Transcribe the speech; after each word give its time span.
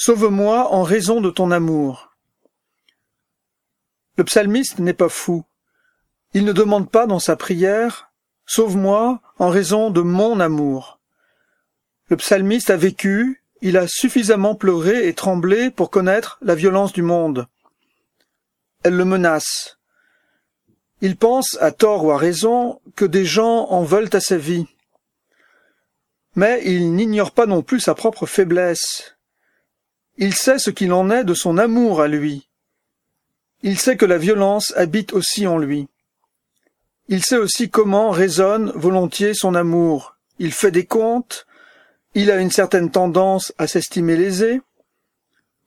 Sauve-moi 0.00 0.72
en 0.72 0.84
raison 0.84 1.20
de 1.20 1.28
ton 1.28 1.50
amour. 1.50 2.14
Le 4.16 4.22
psalmiste 4.22 4.78
n'est 4.78 4.94
pas 4.94 5.08
fou. 5.08 5.44
Il 6.34 6.44
ne 6.44 6.52
demande 6.52 6.88
pas 6.88 7.08
dans 7.08 7.18
sa 7.18 7.34
prière 7.34 8.12
Sauve-moi 8.46 9.20
en 9.40 9.48
raison 9.48 9.90
de 9.90 10.00
mon 10.00 10.38
amour. 10.38 11.00
Le 12.10 12.16
psalmiste 12.16 12.70
a 12.70 12.76
vécu, 12.76 13.42
il 13.60 13.76
a 13.76 13.88
suffisamment 13.88 14.54
pleuré 14.54 15.08
et 15.08 15.14
tremblé 15.14 15.68
pour 15.68 15.90
connaître 15.90 16.38
la 16.42 16.54
violence 16.54 16.92
du 16.92 17.02
monde. 17.02 17.48
Elle 18.84 18.96
le 18.96 19.04
menace. 19.04 19.78
Il 21.00 21.16
pense, 21.16 21.58
à 21.60 21.72
tort 21.72 22.04
ou 22.04 22.12
à 22.12 22.18
raison, 22.18 22.80
que 22.94 23.04
des 23.04 23.24
gens 23.24 23.66
en 23.70 23.82
veulent 23.82 24.10
à 24.12 24.20
sa 24.20 24.36
vie. 24.36 24.68
Mais 26.36 26.62
il 26.64 26.94
n'ignore 26.94 27.32
pas 27.32 27.46
non 27.46 27.62
plus 27.62 27.80
sa 27.80 27.96
propre 27.96 28.26
faiblesse. 28.26 29.17
Il 30.20 30.34
sait 30.34 30.58
ce 30.58 30.70
qu'il 30.70 30.92
en 30.92 31.10
est 31.10 31.22
de 31.22 31.32
son 31.32 31.58
amour 31.58 32.00
à 32.00 32.08
lui. 32.08 32.48
Il 33.62 33.78
sait 33.78 33.96
que 33.96 34.04
la 34.04 34.18
violence 34.18 34.72
habite 34.76 35.12
aussi 35.12 35.46
en 35.46 35.58
lui. 35.58 35.88
Il 37.08 37.24
sait 37.24 37.36
aussi 37.36 37.70
comment 37.70 38.10
résonne 38.10 38.72
volontiers 38.74 39.32
son 39.32 39.54
amour. 39.54 40.16
Il 40.40 40.52
fait 40.52 40.72
des 40.72 40.86
comptes, 40.86 41.46
il 42.14 42.32
a 42.32 42.40
une 42.40 42.50
certaine 42.50 42.90
tendance 42.90 43.52
à 43.58 43.68
s'estimer 43.68 44.16
lésé, 44.16 44.60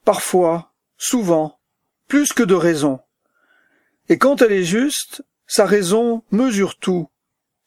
parfois, 0.04 0.70
souvent, 0.98 1.58
plus 2.06 2.34
que 2.34 2.42
de 2.42 2.54
raison. 2.54 3.00
Et 4.10 4.18
quand 4.18 4.42
elle 4.42 4.52
est 4.52 4.64
juste, 4.64 5.24
sa 5.46 5.64
raison 5.64 6.24
mesure 6.30 6.76
tout, 6.76 7.08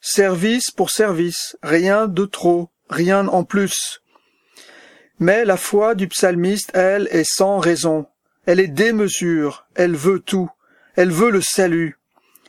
service 0.02 0.70
pour 0.70 0.92
service, 0.92 1.58
rien 1.64 2.08
de 2.08 2.26
trop, 2.26 2.70
rien 2.90 3.28
en 3.28 3.44
plus. 3.44 4.04
Mais 5.20 5.46
la 5.46 5.56
foi 5.56 5.96
du 5.96 6.10
psalmiste, 6.10 6.72
elle, 6.74 7.08
est 7.10 7.24
sans 7.24 7.60
raison. 7.60 8.06
Elle 8.46 8.60
est 8.60 8.68
démesure, 8.68 9.66
elle 9.74 9.96
veut 9.96 10.20
tout, 10.20 10.50
elle 10.96 11.10
veut 11.10 11.32
le 11.32 11.42
salut. 11.42 11.98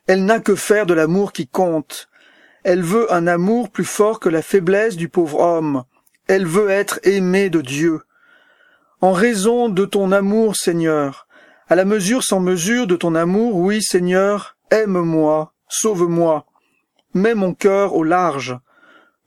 Elle 0.09 0.25
n'a 0.25 0.41
que 0.41 0.57
faire 0.57 0.85
de 0.85 0.93
l'amour 0.93 1.33
qui 1.33 1.47
compte. 1.47 2.09
Elle 2.65 2.83
veut 2.83 3.13
un 3.13 3.29
amour 3.29 3.71
plus 3.71 3.85
fort 3.85 4.19
que 4.19 4.29
la 4.29 4.43
faiblesse 4.43 4.97
du 4.97 5.09
pauvre 5.09 5.39
homme. 5.39 5.85
Elle 6.27 6.45
veut 6.45 6.69
être 6.69 6.99
aimée 7.05 7.51
de 7.51 7.61
Dieu. 7.61 8.01
En 9.01 9.12
raison 9.12 9.69
de 9.69 9.85
ton 9.85 10.11
amour, 10.11 10.57
Seigneur, 10.57 11.29
à 11.69 11.77
la 11.77 11.85
mesure 11.85 12.25
sans 12.25 12.41
mesure 12.41 12.89
de 12.89 12.97
ton 12.97 13.15
amour, 13.15 13.55
oui, 13.57 13.81
Seigneur, 13.81 14.57
aime-moi, 14.73 15.53
sauve-moi. 15.69 16.47
Mets 17.15 17.35
mon 17.35 17.55
cœur 17.55 17.95
au 17.95 18.03
large. 18.03 18.59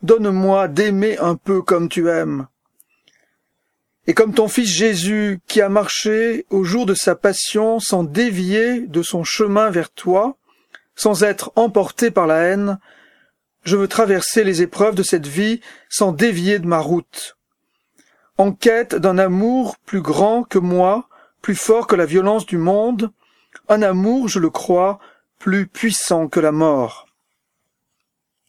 Donne-moi 0.04 0.68
d'aimer 0.68 1.18
un 1.20 1.36
peu 1.36 1.62
comme 1.62 1.88
tu 1.88 2.10
aimes 2.10 2.48
et 4.10 4.16
comme 4.16 4.34
ton 4.34 4.48
Fils 4.48 4.68
Jésus 4.68 5.40
qui 5.46 5.62
a 5.62 5.70
marché 5.70 6.48
au 6.50 6.64
jour 6.64 6.88
de 6.88 6.96
sa 6.96 7.14
passion 7.14 7.80
sans 7.80 8.04
dévier 8.04 8.88
de 8.88 9.04
son 9.04 9.24
chemin 9.24 9.70
vers 9.70 9.92
toi, 9.92 10.36
sans 10.96 11.24
être 11.24 11.52
emporté 11.56 12.10
par 12.10 12.26
la 12.26 12.40
haine, 12.40 12.80
je 13.66 13.78
veux 13.78 13.88
traverser 13.88 14.44
les 14.44 14.64
épreuves 14.64 14.96
de 14.96 15.04
cette 15.04 15.28
vie 15.28 15.62
sans 15.90 16.12
dévier 16.12 16.58
de 16.58 16.66
ma 16.66 16.80
route. 16.80 17.38
En 18.40 18.52
quête 18.52 18.96
d'un 18.96 19.20
amour 19.20 19.78
plus 19.86 20.02
grand 20.02 20.42
que 20.42 20.58
moi, 20.58 21.08
plus 21.44 21.54
fort 21.54 21.86
que 21.86 21.96
la 21.96 22.08
violence 22.08 22.48
du 22.48 22.58
monde, 22.58 23.12
un 23.68 23.84
amour, 23.84 24.28
je 24.28 24.40
le 24.40 24.50
crois, 24.50 24.98
plus 25.38 25.68
puissant 25.68 26.28
que 26.28 26.40
la 26.40 26.52
mort. 26.52 27.09